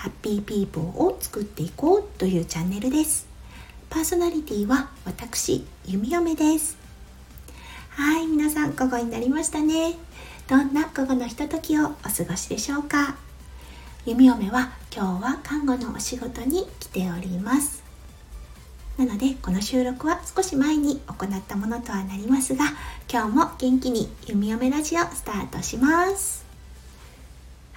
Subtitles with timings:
[0.00, 3.28] ハッピーピーポーを作っていこうというチャンネルです。
[3.90, 6.78] パーソナリティは私弓嫁です。
[7.90, 9.98] はい皆さん午後になりましたね。
[10.48, 13.18] どんな午後のひとときをお過ごしでしょうか。
[14.06, 17.82] 弓嫁は今日は看護のお仕事に来ております。
[18.96, 22.64] なのでこの収録は少し前に行ったものとはなりますが
[23.06, 26.49] 今日も元気に弓嫁ラジオスタートします。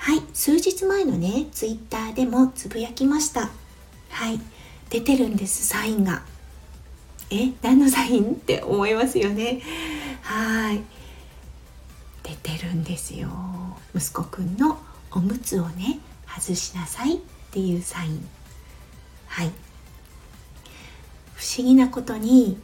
[0.03, 3.49] はい数日前のねツイッターでもつぶやきました。
[4.09, 4.41] はい
[4.89, 6.23] 出てるんですサインが。
[7.29, 9.61] え何のサインって思いますよね。
[10.21, 10.81] はい。
[12.21, 13.29] 出てるんですよ。
[13.95, 14.77] 息子くんの
[15.09, 17.19] おむつをね外しなさいっ
[17.51, 18.27] ていうサイン。
[19.27, 19.51] はい。
[21.33, 22.59] 不思議なことに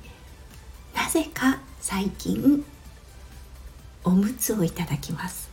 [0.93, 2.65] なぜか最近
[4.03, 5.49] おむつをいただきます。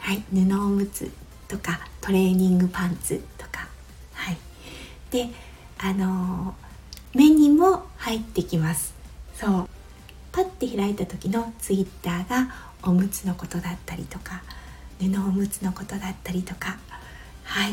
[0.00, 1.10] はい布おむつ。
[1.50, 3.68] とかトレーニングパンツとか。
[4.14, 4.36] はい。
[5.10, 5.28] で
[5.78, 6.54] あの
[7.12, 8.94] 目にも入ってきます。
[9.34, 9.68] そう。
[10.30, 14.42] パッて開いた時のツイッターがおむつのことだったりとか
[15.00, 16.78] 布おむつのことだったりとか。
[17.42, 17.72] はい。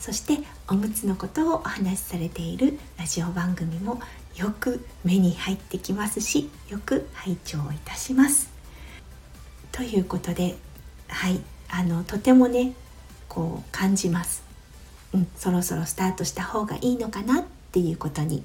[0.00, 4.00] そしておむつのことをお話しされているラジオ番組も
[4.36, 8.50] よく目に入ってきますしよく拝聴いたします。
[9.70, 10.56] ということで
[11.06, 11.40] はい。
[11.70, 12.72] あのとてもね
[13.28, 14.42] こう感じます、
[15.12, 18.42] うん、そろそろスタートした方がいいのかなっていうことに。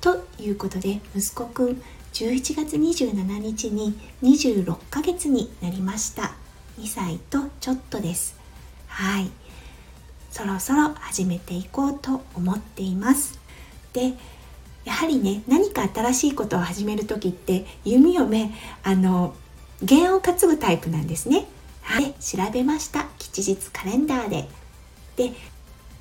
[0.00, 1.82] ということで息子くん
[2.12, 6.32] 11月27日に26ヶ月になりました。
[6.78, 8.38] 2歳とちょっとです。
[8.86, 9.30] はい。
[10.30, 13.38] そろそろ始めていこうと思っています。
[13.92, 14.12] で
[14.84, 18.52] やはりね何か新しいことを始める時って弓を目
[18.82, 19.34] あの
[19.82, 21.46] 弦を担ぐタイプなんですね。
[21.86, 23.06] はい調べました。
[23.16, 24.48] 吉日カレンダーで。
[25.14, 25.32] で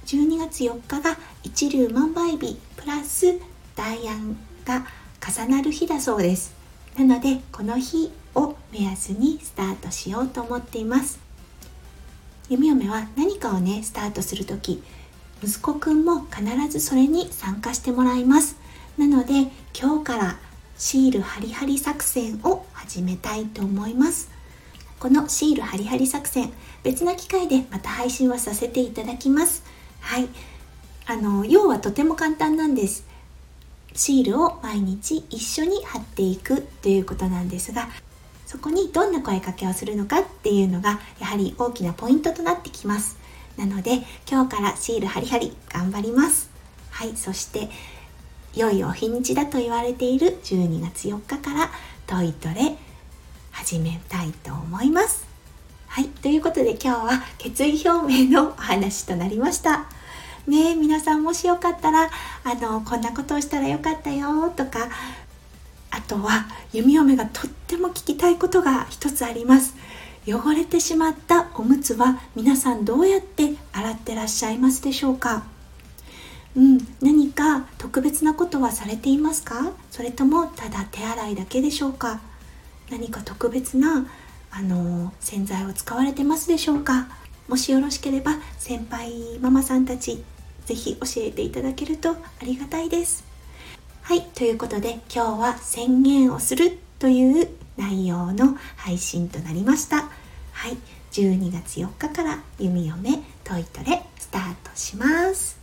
[0.07, 3.40] 12月4日が一粒万倍日プラス
[3.75, 4.35] 大安
[4.66, 4.84] が
[5.22, 6.56] 重なる日だそうです。
[6.97, 11.19] なのでこの日を目安にスタートしようと思っています。
[12.50, 14.81] 弓嫁は何かをねスタートする時
[15.44, 18.57] 息子くんも必ずそれに参加してもらいます。
[18.97, 20.40] なので今日から
[20.79, 24.34] シールハリハリ作戦を始めたいと思います。
[25.00, 26.51] このシールハリハリ作戦
[26.83, 29.63] 別な機会でまた配信はさせていただきます。
[30.00, 30.28] はい。
[31.07, 33.06] あの要はとても簡単なんです。
[33.94, 37.88] シールを毎日一緒に貼っていくということなんですが
[38.45, 43.17] そこにどんな声かけをするのかっていうのがやはり大きなポイントとなってきます。
[43.57, 46.50] なので今日からシールハリハリ頑張ります。
[46.91, 47.16] はい。
[47.16, 47.69] そして
[48.53, 51.72] 良いお日にちだと言われている12月4日から
[52.07, 52.77] トイトレ
[53.55, 55.25] 始めたいと思います。
[55.88, 59.85] はい、ということで今日は決意表明のお話となりました。
[60.45, 62.09] ねえ皆さんもしよかったら、
[62.44, 64.89] あの、こんなことをしたらよかったよとか、
[65.89, 69.73] あとは弓嫁がとっても聞きたいことが一つあります。
[70.27, 75.44] 汚れてしまったおむつは皆さんどうやって洗ってらっしゃいますでしょうか？
[76.57, 79.71] うん、何か特別なことはされていますか？
[79.91, 82.19] それともただ手洗いだけでしょうか？
[82.90, 84.06] 何か特別な
[84.51, 87.07] あの洗剤を使われてますでしょうか？
[87.47, 90.23] もしよろしければ先輩ママさんたち
[90.66, 93.24] 是非教えていただけるとありがたいです。
[94.01, 100.09] はいということで今日は宣言をするという内容の配信となりました。
[100.51, 100.78] はい
[101.12, 105.57] 12月4日から弓嫁トイトレスタートします。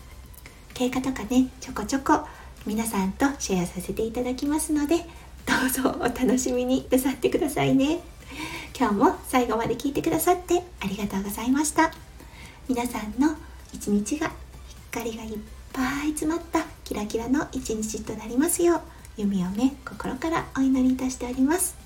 [0.75, 2.27] 経過とかねちょこちょこ
[2.65, 5.05] 皆さんとシェアさせていただきますので
[5.47, 8.01] どうぞお楽しみになさってくださいね。
[8.79, 11.93] 今日も最後まで聞いてくださってありがとうございました。
[12.69, 13.37] 皆さんの
[13.73, 14.31] 一日が
[14.91, 15.39] 光がいっ
[15.73, 18.81] ぱい詰まったキラキラの一日となりますよう
[19.17, 21.77] 弓をね心からお祈りいたしております。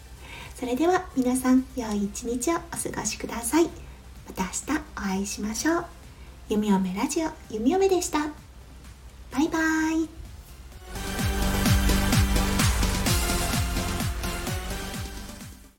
[0.55, 3.65] それでは皆さん良い一日をお過ごしください。
[3.65, 3.71] ま
[4.35, 4.49] た明
[4.79, 5.85] 日お会いしましょう。
[6.49, 8.21] 弓嫁ラジオ弓嫁でした。
[9.33, 10.16] バイバーイ。